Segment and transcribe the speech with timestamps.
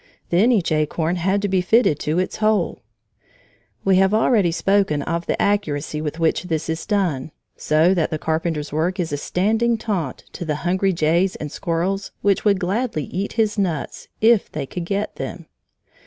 [0.31, 2.81] Then each acorn had to be fitted to its hole.
[3.85, 8.17] We have already spoken of the accuracy with which this is done, so that the
[8.17, 13.03] Carpenter's work is a standing taunt to the hungry jays and squirrels which would gladly
[13.03, 15.45] eat his nuts if they could get them.